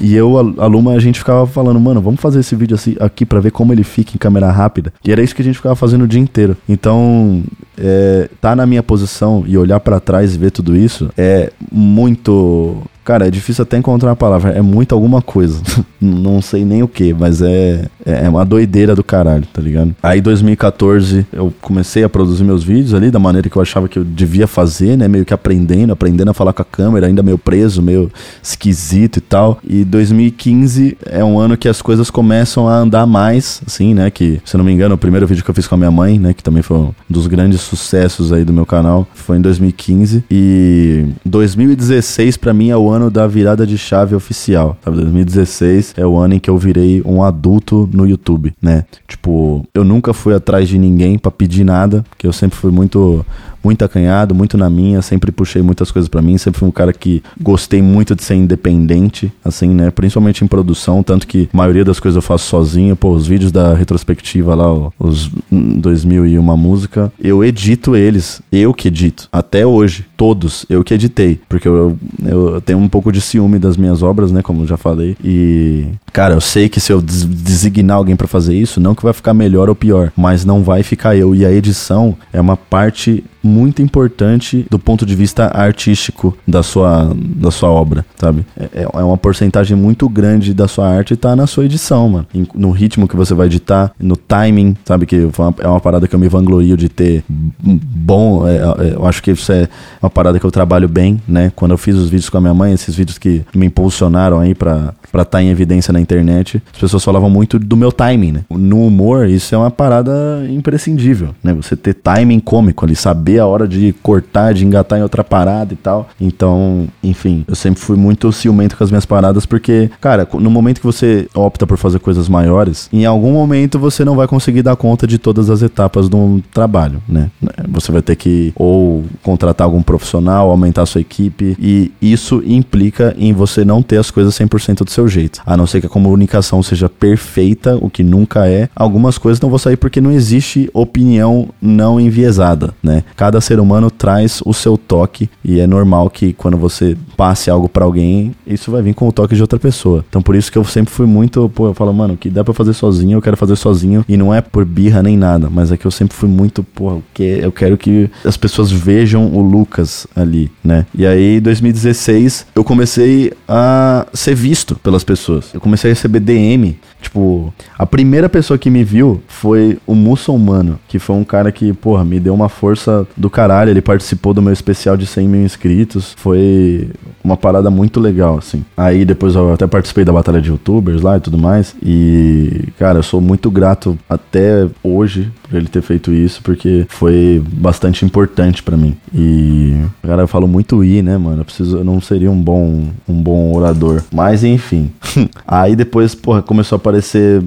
[0.00, 3.24] E eu, a, Luma, a gente ficava falando, mano, vamos fazer esse vídeo assim, aqui
[3.24, 4.92] para ver como ele fica em câmera rápida.
[5.04, 6.56] E era isso que a gente ficava fazendo o dia inteiro.
[6.68, 7.42] Então, então,
[7.76, 12.82] é, tá na minha posição e olhar para trás e ver tudo isso é muito
[13.08, 14.50] Cara, é difícil até encontrar uma palavra.
[14.50, 15.62] É muito alguma coisa.
[15.98, 19.96] não sei nem o que, mas é, é uma doideira do caralho, tá ligado?
[20.02, 23.98] Aí, 2014, eu comecei a produzir meus vídeos ali da maneira que eu achava que
[23.98, 25.08] eu devia fazer, né?
[25.08, 29.20] Meio que aprendendo, aprendendo a falar com a câmera, ainda meio preso, meio esquisito e
[29.22, 29.58] tal.
[29.66, 34.10] E 2015 é um ano que as coisas começam a andar mais, assim, né?
[34.10, 36.18] Que, se não me engano, o primeiro vídeo que eu fiz com a minha mãe,
[36.18, 36.34] né?
[36.34, 40.24] Que também foi um dos grandes sucessos aí do meu canal, foi em 2015.
[40.30, 44.76] E 2016 para mim é o ano ano da virada de chave oficial.
[44.84, 44.98] Sabe?
[44.98, 48.84] 2016 é o ano em que eu virei um adulto no YouTube, né?
[49.06, 53.24] Tipo, eu nunca fui atrás de ninguém para pedir nada, porque eu sempre fui muito
[53.62, 56.92] muito acanhado, muito na minha, sempre puxei muitas coisas para mim, sempre fui um cara
[56.92, 59.90] que gostei muito de ser independente, assim, né?
[59.90, 63.52] Principalmente em produção, tanto que a maioria das coisas eu faço sozinho, pô, os vídeos
[63.52, 70.66] da retrospectiva lá, os 2001 música, eu edito eles, eu que edito, até hoje, todos,
[70.68, 74.42] eu que editei, porque eu, eu tenho um pouco de ciúme das minhas obras, né,
[74.42, 78.54] como eu já falei, e, cara, eu sei que se eu designar alguém para fazer
[78.54, 81.52] isso, não que vai ficar melhor ou pior, mas não vai ficar eu, e a
[81.52, 87.70] edição é uma parte muito importante do ponto de vista artístico da sua, da sua
[87.70, 88.44] obra, sabe?
[88.56, 92.26] É, é uma porcentagem muito grande da sua arte tá na sua edição, mano.
[92.54, 95.06] No ritmo que você vai editar, no timing, sabe?
[95.06, 98.46] Que é uma parada que eu me vanglorio de ter bom.
[98.46, 99.68] É, é, eu acho que isso é
[100.02, 101.52] uma parada que eu trabalho bem, né?
[101.54, 104.54] Quando eu fiz os vídeos com a minha mãe, esses vídeos que me impulsionaram aí
[104.54, 108.40] pra estar tá em evidência na internet, as pessoas falavam muito do meu timing, né?
[108.50, 110.12] No humor, isso é uma parada
[110.50, 111.52] imprescindível, né?
[111.54, 115.72] Você ter timing cômico ali, saber a hora de cortar, de engatar em outra parada
[115.72, 116.08] e tal.
[116.20, 120.80] Então, enfim, eu sempre fui muito ciumento com as minhas paradas porque, cara, no momento
[120.80, 124.76] que você opta por fazer coisas maiores, em algum momento você não vai conseguir dar
[124.76, 127.30] conta de todas as etapas do trabalho, né?
[127.68, 133.14] Você vai ter que ou contratar algum profissional, aumentar a sua equipe e isso implica
[133.18, 135.40] em você não ter as coisas 100% do seu jeito.
[135.44, 139.48] A não ser que a comunicação seja perfeita, o que nunca é, algumas coisas não
[139.48, 143.04] vão sair porque não existe opinião não enviesada, né?
[143.18, 147.68] Cada ser humano traz o seu toque e é normal que quando você passe algo
[147.68, 150.04] para alguém, isso vai vir com o toque de outra pessoa.
[150.08, 152.54] Então por isso que eu sempre fui muito, pô, eu falo, mano, que dá para
[152.54, 155.76] fazer sozinho, eu quero fazer sozinho e não é por birra nem nada, mas é
[155.76, 160.06] que eu sempre fui muito, pô, que eu quero que as pessoas vejam o Lucas
[160.14, 160.86] ali, né?
[160.94, 165.52] E aí, em 2016, eu comecei a ser visto pelas pessoas.
[165.52, 170.78] Eu comecei a receber DM Tipo, a primeira pessoa que me viu foi o muçulmano,
[170.88, 173.70] que foi um cara que, porra, me deu uma força do caralho.
[173.70, 176.14] Ele participou do meu especial de 100 mil inscritos.
[176.16, 176.90] Foi
[177.22, 178.64] uma parada muito legal, assim.
[178.76, 181.74] Aí depois eu até participei da batalha de youtubers lá e tudo mais.
[181.82, 187.42] E, cara, eu sou muito grato até hoje por ele ter feito isso, porque foi
[187.52, 188.96] bastante importante para mim.
[189.14, 191.42] E, cara, eu falo muito i, né, mano?
[191.42, 194.02] Eu preciso, eu não seria um bom, um bom orador.
[194.12, 194.90] Mas enfim.
[195.46, 197.42] Aí depois, porra, começou a aparecer.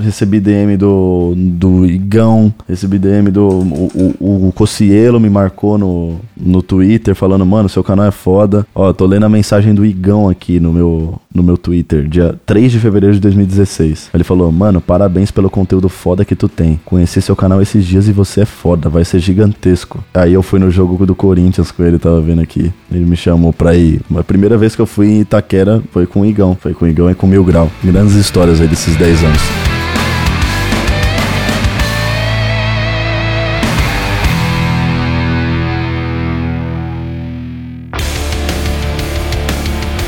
[0.00, 3.46] Recebi DM do, do Igão, recebi DM do.
[3.46, 8.66] O, o, o Cocielo me marcou no, no Twitter falando, mano, seu canal é foda.
[8.74, 12.72] Ó, tô lendo a mensagem do Igão aqui no meu, no meu Twitter, dia 3
[12.72, 14.10] de fevereiro de 2016.
[14.14, 16.80] Ele falou, mano, parabéns pelo conteúdo foda que tu tem.
[16.84, 20.02] Conheci seu canal esses dias e você é foda, vai ser gigantesco.
[20.14, 22.72] Aí eu fui no jogo do Corinthians com ele, tava vendo aqui.
[22.94, 24.00] Ele me chamou pra ir.
[24.14, 26.56] A primeira vez que eu fui em Itaquera foi com o Igão.
[26.60, 27.70] Foi com o Igão e com o Mil Grau.
[27.82, 29.73] Grandes histórias aí desses 10 anos.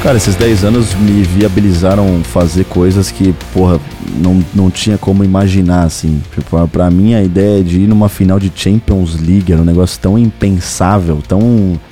[0.07, 3.81] Cara, esses 10 anos me viabilizaram fazer coisas que, porra,
[4.17, 6.23] não, não tinha como imaginar, assim.
[6.33, 9.99] Tipo, pra mim, a ideia de ir numa final de Champions League era um negócio
[9.99, 11.41] tão impensável, tão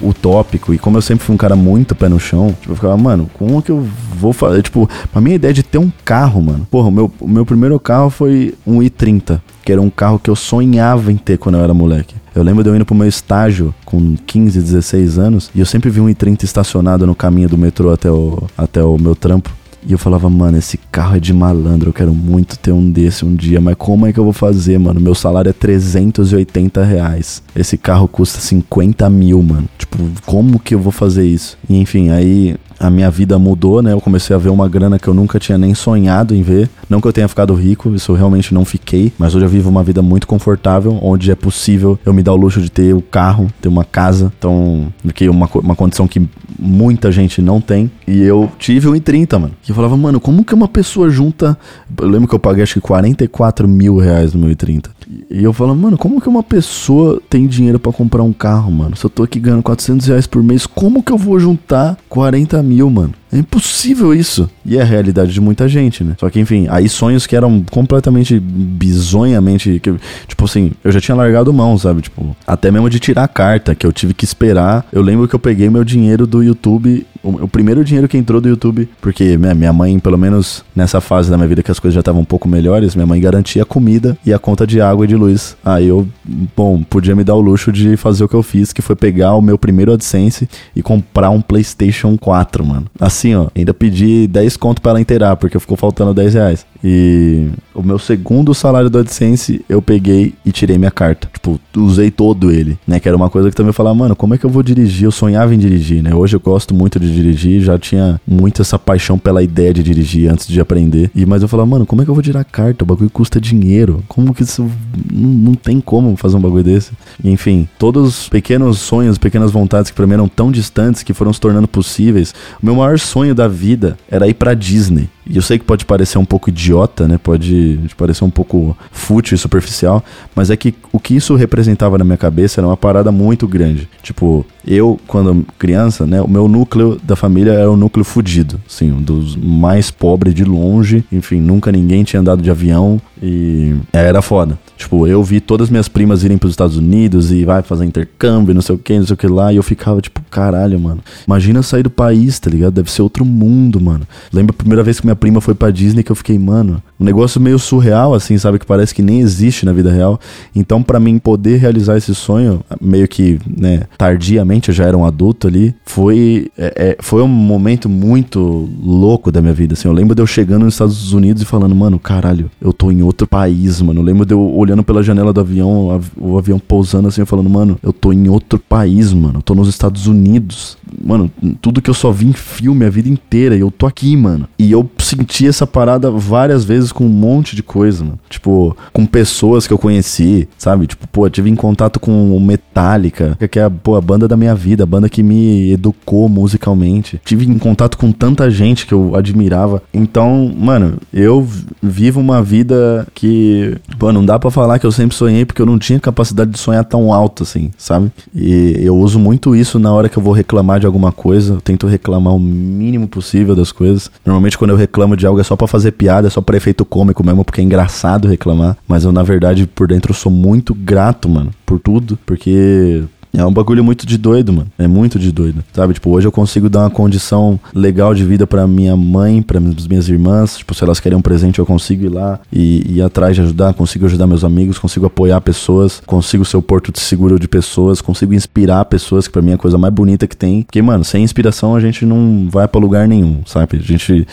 [0.01, 0.73] utópico.
[0.73, 3.29] E como eu sempre fui um cara muito pé no chão, tipo, eu ficava, mano,
[3.35, 4.63] como que eu vou fazer?
[4.63, 6.69] Tipo, pra mim a ideia de ter um carro, mano.
[6.71, 10.31] Porra, o meu, o meu primeiro carro foi um i30, que era um carro que
[10.31, 12.15] eu sonhava em ter quando eu era moleque.
[12.35, 15.89] Eu lembro de eu indo pro meu estágio com 15, 16 anos e eu sempre
[15.89, 19.55] vi um i30 estacionado no caminho do metrô até o, até o meu trampo.
[19.87, 23.25] E eu falava, mano, esse carro é de malandro, eu quero muito ter um desse
[23.25, 24.99] um dia, mas como é que eu vou fazer, mano?
[24.99, 27.43] Meu salário é 380 reais.
[27.55, 29.69] Esse carro custa 50 mil, mano.
[29.79, 31.57] Tipo, como que eu vou fazer isso?
[31.69, 33.93] E enfim, aí a minha vida mudou, né?
[33.93, 36.69] Eu comecei a ver uma grana que eu nunca tinha nem sonhado em ver.
[36.89, 39.71] Não que eu tenha ficado rico, isso eu realmente não fiquei, mas hoje eu vivo
[39.71, 43.01] uma vida muito confortável, onde é possível eu me dar o luxo de ter o
[43.01, 44.33] carro, ter uma casa.
[44.39, 47.91] Então, que uma, uma condição que muita gente não tem.
[48.07, 49.55] E eu tive um em 30, mano.
[49.67, 51.57] E eu falava, mano, como que uma pessoa junta.
[52.01, 54.87] Eu lembro que eu paguei acho que 44 mil reais no meu i30.
[55.31, 58.97] E eu falo, mano, como que uma pessoa tem dinheiro para comprar um carro, mano?
[58.97, 62.63] Se eu tô aqui ganhando 400 reais por mês, como que eu vou juntar 40
[62.63, 63.15] mil, mano?
[63.35, 64.49] É impossível isso.
[64.65, 66.15] E é a realidade de muita gente, né?
[66.19, 69.81] Só que, enfim, aí sonhos que eram completamente bizonhamente.
[69.81, 69.95] Que,
[70.29, 72.03] tipo assim, eu já tinha largado mão, sabe?
[72.03, 74.87] Tipo, até mesmo de tirar a carta, que eu tive que esperar.
[74.93, 78.41] Eu lembro que eu peguei meu dinheiro do YouTube o, o, primeiro dinheiro que entrou
[78.41, 81.81] do YouTube, porque né, minha mãe, pelo menos nessa fase da minha vida que as
[81.81, 84.81] coisas já estavam um pouco melhores, minha mãe garantia a comida e a conta de
[84.81, 85.57] água e de luz.
[85.65, 86.07] Aí eu,
[86.55, 89.35] bom, podia me dar o luxo de fazer o que eu fiz, que foi pegar
[89.35, 92.87] o meu primeiro AdSense e comprar um PlayStation 4, mano.
[93.01, 96.67] Assim, ó, ainda pedi 10 conto para ela inteirar, porque ficou faltando 10 reais.
[96.87, 101.31] E o meu segundo salário do AdSense, eu peguei e tirei minha carta.
[101.33, 103.01] Tipo, usei todo ele, né?
[103.01, 105.05] Que era uma coisa que também eu falava, mano, como é que eu vou dirigir?
[105.05, 106.15] Eu sonhava em dirigir, né?
[106.15, 110.31] Hoje eu gosto muito de dirigir, já tinha muito essa paixão pela ideia de dirigir
[110.31, 111.11] antes de aprender.
[111.15, 112.85] E mas eu falava, mano, como é que eu vou tirar carta?
[112.85, 114.05] O bagulho custa dinheiro.
[114.07, 114.71] Como que isso
[115.11, 116.93] não, não tem como fazer um bagulho desse?
[117.23, 121.15] E, enfim, todos os pequenos sonhos, pequenas vontades que pra mim eram tão distantes que
[121.15, 122.35] foram se tornando possíveis.
[122.63, 125.09] O meu maior sonho da vida era ir pra Disney.
[125.27, 126.74] E eu sei que pode parecer um pouco idiota,
[127.07, 127.19] né?
[127.23, 130.03] Pode parecer um pouco fútil e superficial,
[130.35, 133.89] mas é que o que isso representava na minha cabeça era uma parada muito grande.
[134.03, 136.21] Tipo, eu, quando criança, né?
[136.21, 140.45] O meu núcleo da família era um núcleo fudido, assim, um dos mais pobres de
[140.45, 141.05] longe.
[141.13, 144.59] Enfim, nunca ninguém tinha andado de avião e era foda.
[144.77, 148.55] Tipo, eu vi todas as minhas primas irem pros Estados Unidos e vai fazer intercâmbio,
[148.55, 149.53] não sei o que, não sei o que lá.
[149.53, 151.01] E eu ficava, tipo, caralho, mano.
[151.27, 152.75] Imagina sair do país, tá ligado?
[152.75, 154.07] Deve ser outro mundo, mano.
[154.33, 157.05] Lembro a primeira vez que minha prima foi pra Disney que eu fiquei, mano, um
[157.05, 158.59] negócio meio surreal, assim, sabe?
[158.59, 160.19] Que parece que nem existe na vida real.
[160.55, 165.05] Então, para mim poder realizar esse sonho, meio que, né, tardiamente, eu já era um
[165.05, 169.89] adulto ali, foi, é, é, foi um momento muito louco da minha vida, assim.
[169.89, 173.03] Eu lembro de eu chegando nos Estados Unidos e falando, mano, caralho, eu tô em
[173.03, 174.01] outro país, mano.
[174.01, 177.79] Eu lembro de eu olhando pela janela do avião, o avião pousando assim, falando, mano,
[177.83, 179.39] eu tô em outro país, mano.
[179.39, 180.77] Eu tô nos Estados Unidos.
[181.05, 183.57] Mano, tudo que eu só vi em filme a vida inteira.
[183.57, 184.49] E eu tô aqui, mano.
[184.59, 188.19] E eu senti essa parada várias vezes com um monte de coisa, mano.
[188.29, 190.87] Tipo, com pessoas que eu conheci, sabe?
[190.87, 194.55] Tipo, pô, tive em contato com o Metallica, que é pô, a banda da minha
[194.55, 197.21] vida, a banda que me educou musicalmente.
[197.25, 199.83] Tive em contato com tanta gente que eu admirava.
[199.93, 201.47] Então, mano, eu
[201.83, 205.67] vivo uma vida que, pô, não dá para falar que eu sempre sonhei porque eu
[205.67, 208.11] não tinha capacidade de sonhar tão alto assim, sabe?
[208.35, 211.61] E eu uso muito isso na hora que eu vou reclamar de alguma coisa, eu
[211.61, 214.11] tento reclamar o mínimo possível das coisas.
[214.25, 217.25] Normalmente quando eu reclamo de algo é só para fazer piada, só para efeito cômico
[217.25, 221.53] mesmo, porque é engraçado reclamar, mas eu na verdade por dentro sou muito grato, mano,
[221.65, 224.69] por tudo, porque é um bagulho muito de doido, mano.
[224.79, 225.65] É muito de doido.
[225.73, 225.95] Sabe?
[225.95, 230.09] Tipo, hoje eu consigo dar uma condição legal de vida para minha mãe, para minhas
[230.09, 230.59] irmãs.
[230.59, 233.75] Tipo, se elas querem um presente, eu consigo ir lá e ir atrás de ajudar.
[233.75, 238.01] Consigo ajudar meus amigos, consigo apoiar pessoas, consigo ser o porto de seguro de pessoas,
[238.01, 240.63] consigo inspirar pessoas, que pra mim é a coisa mais bonita que tem.
[240.63, 243.77] Porque, mano, sem inspiração a gente não vai para lugar nenhum, sabe?
[243.77, 244.27] A gente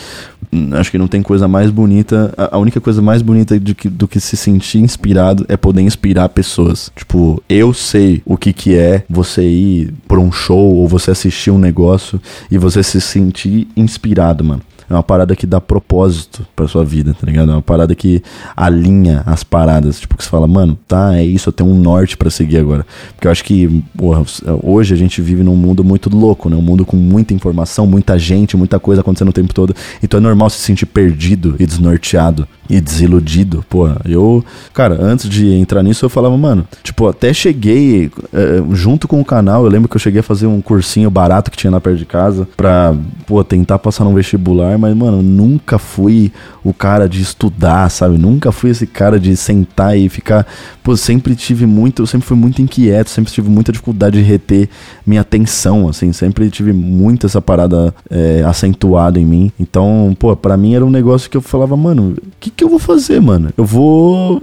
[0.72, 2.32] acho que não tem coisa mais bonita.
[2.36, 6.28] A, única coisa mais bonita do que, do que se sentir inspirado é poder inspirar
[6.28, 6.90] pessoas.
[6.94, 11.50] Tipo, eu sei o que, que é você ir pra um show ou você assistir
[11.50, 14.62] um negócio e você se sentir inspirado, mano.
[14.92, 17.50] É uma parada que dá propósito pra sua vida, tá ligado?
[17.50, 18.22] É uma parada que
[18.54, 19.98] alinha as paradas.
[19.98, 22.84] Tipo, que você fala, mano, tá, é isso, eu tenho um norte para seguir agora.
[23.14, 24.22] Porque eu acho que, porra,
[24.62, 26.56] hoje a gente vive num mundo muito louco, né?
[26.56, 29.74] Um mundo com muita informação, muita gente, muita coisa acontecendo o tempo todo.
[30.02, 33.64] Então é normal se sentir perdido e desnorteado e desiludido.
[33.70, 39.08] Pô, eu, cara, antes de entrar nisso, eu falava, mano, tipo, até cheguei é, junto
[39.08, 39.64] com o canal.
[39.64, 42.06] Eu lembro que eu cheguei a fazer um cursinho barato que tinha lá perto de
[42.06, 42.94] casa pra,
[43.26, 46.32] pô, tentar passar no vestibular, mas, mano, nunca fui
[46.64, 48.18] o cara de estudar, sabe?
[48.18, 50.44] Nunca fui esse cara de sentar e ficar.
[50.82, 54.68] Pô, sempre tive muito, eu sempre fui muito inquieto, sempre tive muita dificuldade de reter
[55.06, 59.52] minha atenção, assim, sempre tive muito essa parada é, acentuada em mim.
[59.58, 62.68] Então, pô, pra mim era um negócio que eu falava, mano, o que, que eu
[62.68, 63.50] vou fazer, mano?
[63.56, 64.42] Eu vou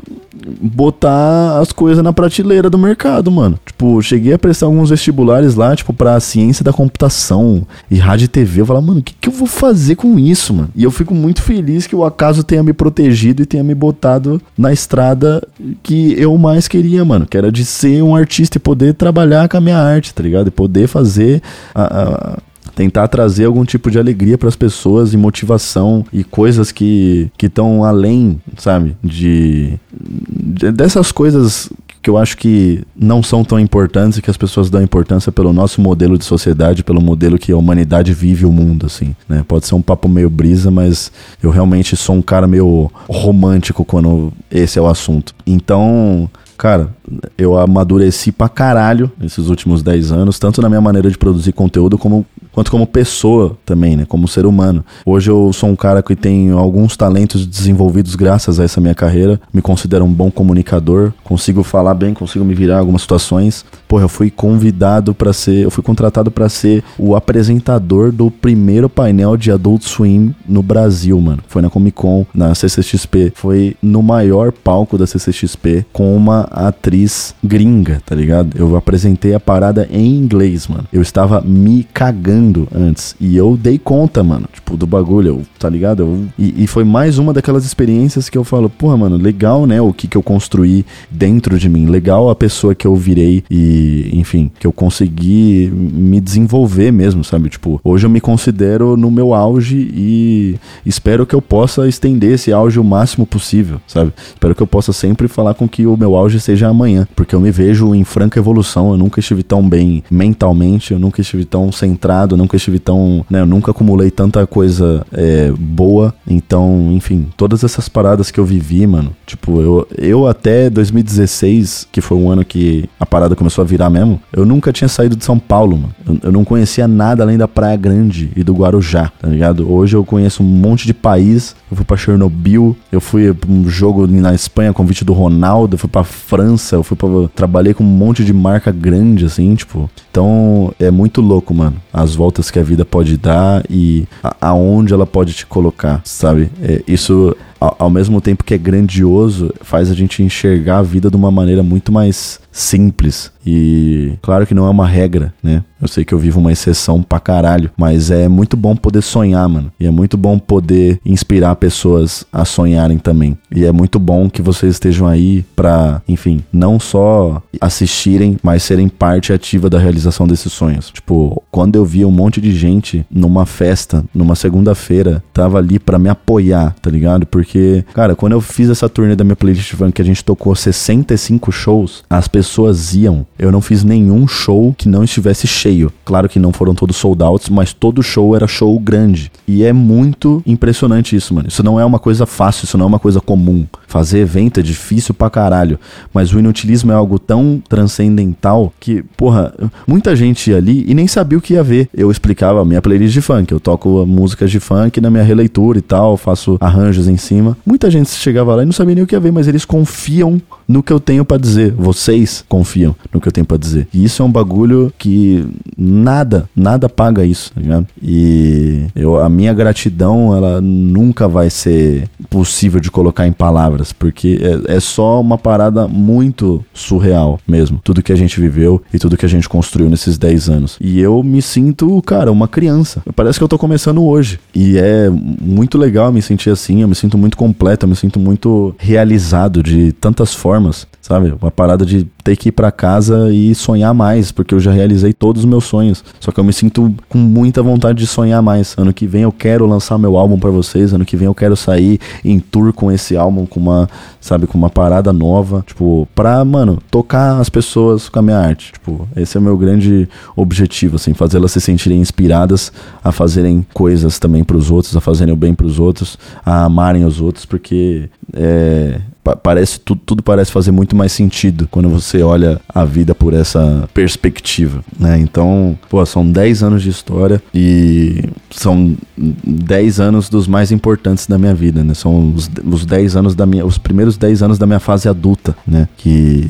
[0.61, 3.59] botar as coisas na prateleira do mercado, mano.
[3.65, 8.27] Tipo, cheguei a prestar alguns vestibulares lá, tipo, pra ciência da computação e rádio e
[8.27, 8.61] TV.
[8.61, 10.69] Eu falava, mano, o que, que eu vou fazer com isso, mano?
[10.75, 14.41] E eu fico muito feliz que o acaso tenha me protegido e tenha me botado
[14.57, 15.45] na estrada
[15.81, 17.25] que eu mais queria, mano.
[17.25, 20.47] Que era de ser um artista e poder trabalhar com a minha arte, tá ligado?
[20.47, 21.41] E poder fazer
[21.73, 22.37] a, a
[22.75, 27.83] tentar trazer algum tipo de alegria para as pessoas e motivação e coisas que estão
[27.83, 31.69] além, sabe, de, de, dessas coisas
[32.01, 35.51] que eu acho que não são tão importantes e que as pessoas dão importância pelo
[35.51, 39.43] nosso modelo de sociedade, pelo modelo que a humanidade vive o mundo, assim, né?
[39.47, 41.11] Pode ser um papo meio brisa, mas
[41.43, 45.35] eu realmente sou um cara meio romântico quando esse é o assunto.
[45.45, 46.89] Então, cara,
[47.37, 51.97] eu amadureci pra caralho nesses últimos 10 anos, tanto na minha maneira de produzir conteúdo
[51.97, 52.25] como
[52.59, 54.83] quanto como pessoa também, né, como ser humano.
[55.05, 59.39] Hoje eu sou um cara que tem alguns talentos desenvolvidos graças a essa minha carreira,
[59.53, 63.63] me considero um bom comunicador, consigo falar bem, consigo me virar em algumas situações.
[63.87, 68.89] Porra, eu fui convidado para ser, eu fui contratado para ser o apresentador do primeiro
[68.89, 71.41] painel de Adult Swim no Brasil, mano.
[71.47, 77.33] Foi na Comic Con, na CCXP, foi no maior palco da CCXP com uma atriz
[77.41, 78.57] gringa, tá ligado?
[78.57, 80.83] Eu apresentei a parada em inglês, mano.
[80.91, 83.15] Eu estava me cagando antes.
[83.19, 86.03] E eu dei conta, mano, tipo, do bagulho, eu, tá ligado?
[86.03, 89.81] Eu, e, e, foi mais uma daquelas experiências que eu falo, porra, mano, legal, né?
[89.81, 91.87] O que, que eu construí dentro de mim.
[91.87, 97.49] Legal a pessoa que eu virei e, enfim, que eu consegui me desenvolver mesmo, sabe?
[97.49, 102.51] Tipo, hoje eu me considero no meu auge e espero que eu possa estender esse
[102.51, 104.13] auge o máximo possível, sabe?
[104.27, 107.39] Espero que eu possa sempre falar com que o meu auge seja amanhã, porque eu
[107.39, 108.91] me vejo em franca evolução.
[108.91, 113.25] Eu nunca estive tão bem mentalmente, eu nunca estive tão centrado, nunca estive tão.
[113.29, 116.13] Né, eu nunca acumulei tanta coisa é, boa.
[116.27, 119.15] Então, enfim, todas essas paradas que eu vivi, mano.
[119.25, 123.89] Tipo, eu, eu até 2016, que foi um ano que a parada começou a virar
[123.89, 125.95] mesmo, eu nunca tinha saído de São Paulo, mano.
[126.05, 129.71] Eu, eu não conhecia nada além da Praia Grande e do Guarujá, tá ligado?
[129.71, 131.55] Hoje eu conheço um monte de país.
[131.69, 135.79] Eu fui pra Chernobyl, eu fui pra um jogo na Espanha, convite do Ronaldo, eu
[135.79, 137.07] fui pra França, eu fui pra.
[137.35, 139.89] Trabalhei com um monte de marca grande, assim, tipo.
[140.09, 141.75] Então é muito louco, mano.
[141.93, 146.51] As voltas que a vida pode dar e a, aonde ela pode te colocar, sabe?
[146.61, 151.15] É, isso ao mesmo tempo que é grandioso, faz a gente enxergar a vida de
[151.15, 153.31] uma maneira muito mais simples.
[153.45, 155.63] E claro que não é uma regra, né?
[155.81, 159.47] Eu sei que eu vivo uma exceção pra caralho, mas é muito bom poder sonhar,
[159.47, 159.71] mano.
[159.79, 163.37] E é muito bom poder inspirar pessoas a sonharem também.
[163.49, 168.89] E é muito bom que vocês estejam aí pra, enfim, não só assistirem, mas serem
[168.89, 170.91] parte ativa da realização desses sonhos.
[170.91, 175.97] Tipo, quando eu via um monte de gente numa festa, numa segunda-feira, tava ali para
[175.97, 177.25] me apoiar, tá ligado?
[177.25, 181.51] Porque, cara, quando eu fiz essa turnê da minha playlist que a gente tocou 65
[181.53, 182.48] shows, as pessoas
[182.93, 183.25] iam.
[183.37, 185.91] Eu não fiz nenhum show que não estivesse cheio.
[186.05, 189.31] Claro que não foram todos sold outs, mas todo show era show grande.
[189.47, 191.47] E é muito impressionante isso, mano.
[191.47, 193.65] Isso não é uma coisa fácil, isso não é uma coisa comum.
[193.87, 195.79] Fazer evento é difícil pra caralho,
[196.13, 199.53] mas o inutilismo é algo tão transcendental que, porra,
[199.87, 201.89] muita gente ia ali e nem sabia o que ia ver.
[201.93, 205.79] Eu explicava a minha playlist de funk, eu toco músicas de funk na minha releitura
[205.79, 207.57] e tal, faço arranjos em cima.
[207.65, 210.41] Muita gente chegava lá e não sabia nem o que ia ver, mas eles confiam
[210.67, 211.71] no que eu tenho para dizer.
[211.73, 213.87] Vocês confiam no que eu tenho para dizer.
[213.93, 215.45] E isso é um bagulho que
[215.77, 217.87] nada, nada paga isso, tá ligado?
[218.01, 224.39] E eu, a minha gratidão, ela nunca vai ser possível de colocar em palavras, porque
[224.67, 227.79] é, é só uma parada muito surreal mesmo.
[227.83, 230.77] Tudo que a gente viveu e tudo que a gente construiu nesses 10 anos.
[230.79, 233.01] E eu me sinto, cara, uma criança.
[233.15, 234.39] Parece que eu tô começando hoje.
[234.53, 238.19] E é muito legal me sentir assim, eu me sinto muito completo, eu me sinto
[238.19, 241.33] muito realizado de tantas formas, sabe?
[241.41, 245.13] Uma parada de ter que ir para casa e sonhar mais, porque eu já realizei
[245.13, 246.03] todos os meus sonhos.
[246.19, 248.75] Só que eu me sinto com muita vontade de sonhar mais.
[248.77, 251.55] Ano que vem eu quero lançar meu álbum para vocês, ano que vem eu quero
[251.55, 256.43] sair em tour com esse álbum, com uma, sabe, com uma parada nova, tipo, pra,
[256.45, 258.73] mano, tocar as pessoas com a minha arte.
[258.73, 262.71] Tipo, esse é o meu grande objetivo, assim, fazê-las se sentirem inspiradas
[263.03, 266.65] a fazerem coisas também para os outros, a fazerem o bem para os outros, a
[266.65, 268.99] amarem os outros, porque é,
[269.35, 273.87] parece tudo, tudo parece fazer muito mais sentido quando você olha a vida por essa
[273.93, 275.17] perspectiva, né?
[275.19, 281.37] Então, pô, são 10 anos de história e são 10 anos dos mais importantes da
[281.37, 281.93] minha vida, né?
[281.93, 285.55] São os, os 10 anos da minha os primeiros 10 anos da minha fase adulta,
[285.65, 285.87] né?
[285.97, 286.49] Que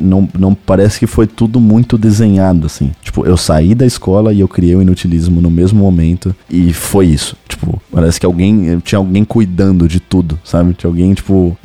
[0.00, 2.90] não, não parece que foi tudo muito desenhado assim.
[3.02, 7.06] Tipo, eu saí da escola e eu criei o inutilismo no mesmo momento e foi
[7.06, 7.36] isso.
[7.48, 10.74] Tipo, parece que alguém tinha alguém cuidando de tudo, sabe?
[10.74, 11.56] Tinha alguém tipo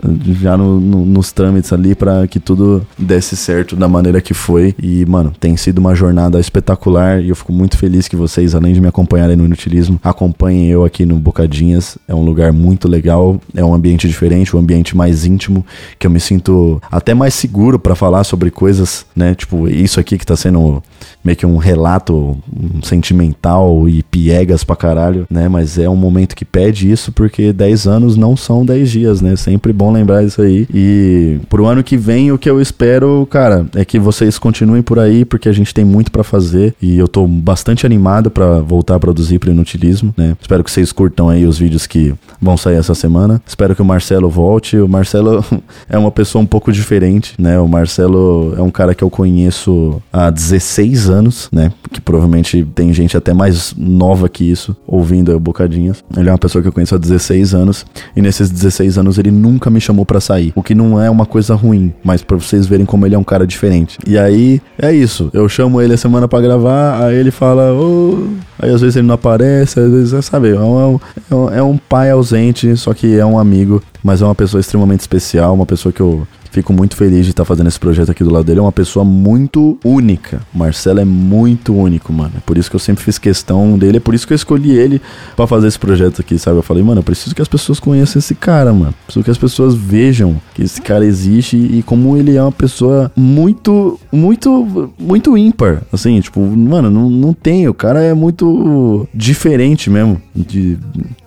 [0.45, 4.75] já no, no, nos trâmites ali para que tudo desse certo da maneira que foi.
[4.79, 8.71] E, mano, tem sido uma jornada espetacular e eu fico muito feliz que vocês, além
[8.71, 11.97] de me acompanharem no inutilismo, acompanhem eu aqui no Bocadinhas.
[12.07, 15.65] É um lugar muito legal, é um ambiente diferente, um ambiente mais íntimo,
[15.97, 19.33] que eu me sinto até mais seguro para falar sobre coisas, né?
[19.33, 20.83] Tipo, isso aqui que tá sendo
[21.23, 22.37] meio que um relato
[22.83, 25.47] sentimental e piegas pra caralho, né?
[25.47, 29.35] Mas é um momento que pede isso porque 10 anos não são 10 dias, né?
[29.35, 30.67] Sempre bom lembrar isso aí.
[30.73, 34.99] E pro ano que vem, o que eu espero, cara, é que vocês continuem por
[34.99, 38.95] aí porque a gente tem muito para fazer e eu tô bastante animado para voltar
[38.95, 40.35] a produzir pro Inutilismo, né?
[40.39, 43.41] Espero que vocês curtam aí os vídeos que vão sair essa semana.
[43.45, 44.77] Espero que o Marcelo volte.
[44.77, 45.43] O Marcelo
[45.89, 47.59] é uma pessoa um pouco diferente, né?
[47.59, 51.71] O Marcelo é um cara que eu conheço há 16 anos, né?
[51.91, 56.03] Que provavelmente tem gente até mais nova que isso ouvindo Bocadinhas.
[56.17, 59.31] Ele é uma pessoa que eu conheço há 16 anos e nesses 16 anos ele
[59.31, 62.65] nunca me chamou para sair, o que não é uma coisa ruim, mas para vocês
[62.65, 63.97] verem como ele é um cara diferente.
[64.07, 65.29] E aí é isso.
[65.33, 68.27] Eu chamo ele a semana para gravar, aí ele fala, oh...
[68.59, 70.99] aí às vezes ele não aparece, às vezes, sabe, é um,
[71.31, 74.61] é um, é um pai ausente, só que é um amigo, mas é uma pessoa
[74.61, 78.23] extremamente especial, uma pessoa que eu Fico muito feliz de estar fazendo esse projeto aqui
[78.23, 78.59] do lado dele.
[78.59, 80.41] É uma pessoa muito única.
[80.53, 82.33] Marcelo é muito único, mano.
[82.37, 83.97] É por isso que eu sempre fiz questão dele.
[83.97, 85.01] É por isso que eu escolhi ele
[85.35, 86.57] para fazer esse projeto aqui, sabe?
[86.57, 88.93] Eu falei, mano, eu preciso que as pessoas conheçam esse cara, mano.
[89.05, 93.11] Preciso que as pessoas vejam que esse cara existe e como ele é uma pessoa
[93.15, 95.81] muito, muito, muito ímpar.
[95.91, 97.67] Assim, tipo, mano, não, não tem.
[97.67, 100.21] O cara é muito diferente mesmo.
[100.35, 100.77] De,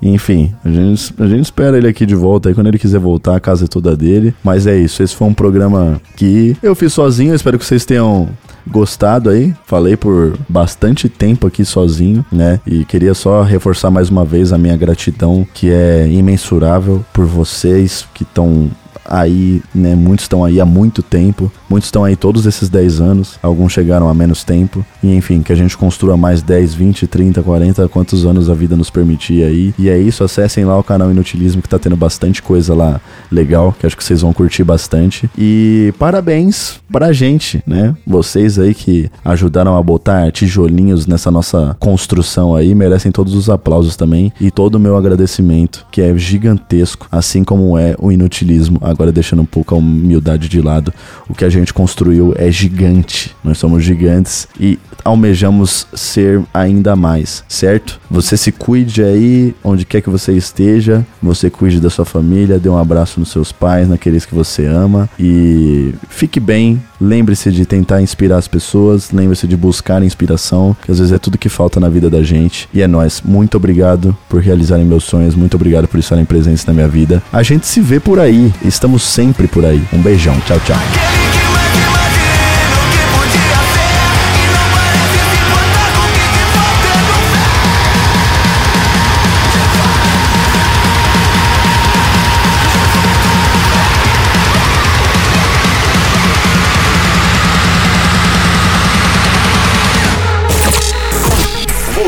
[0.02, 2.54] enfim, a gente, a gente espera ele aqui de volta aí.
[2.54, 4.34] Quando ele quiser voltar, a casa é toda dele.
[4.42, 5.02] Mas é isso.
[5.02, 7.34] Esse foi um programa que eu fiz sozinho.
[7.34, 8.28] Espero que vocês tenham
[8.64, 9.52] gostado aí.
[9.66, 12.60] Falei por bastante tempo aqui sozinho, né?
[12.64, 18.06] E queria só reforçar mais uma vez a minha gratidão, que é imensurável por vocês
[18.14, 18.70] que estão
[19.08, 19.94] aí, né?
[19.94, 24.08] Muitos estão aí há muito tempo, muitos estão aí todos esses 10 anos, alguns chegaram
[24.08, 28.24] a menos tempo, e enfim, que a gente construa mais 10, 20, 30, 40, quantos
[28.24, 29.74] anos a vida nos permitir aí.
[29.78, 33.74] E é isso, acessem lá o canal Inutilismo que tá tendo bastante coisa lá legal,
[33.78, 35.30] que acho que vocês vão curtir bastante.
[35.36, 37.94] E parabéns pra gente, né?
[38.06, 43.96] Vocês aí que ajudaram a botar tijolinhos nessa nossa construção aí, merecem todos os aplausos
[43.96, 48.97] também e todo o meu agradecimento, que é gigantesco, assim como é o Inutilismo agora
[48.98, 50.92] agora deixando um pouco a humildade de lado,
[51.28, 53.34] o que a gente construiu é gigante.
[53.44, 58.00] Nós somos gigantes e almejamos ser ainda mais, certo?
[58.10, 62.68] Você se cuide aí, onde quer que você esteja, você cuide da sua família, dê
[62.68, 66.82] um abraço nos seus pais, naqueles que você ama e fique bem.
[67.00, 71.38] Lembre-se de tentar inspirar as pessoas, lembre-se de buscar inspiração, que às vezes é tudo
[71.38, 72.68] que falta na vida da gente.
[72.74, 73.22] E é nós.
[73.24, 77.22] Muito obrigado por realizarem meus sonhos, muito obrigado por estarem presentes na minha vida.
[77.32, 79.82] A gente se vê por aí, estamos sempre por aí.
[79.92, 80.76] Um beijão, tchau, tchau.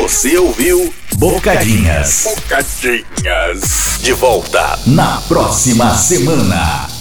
[0.03, 2.23] Você ouviu Bocadinhas.
[2.25, 3.90] Bocadinhas.
[4.03, 7.00] De volta na próxima semana.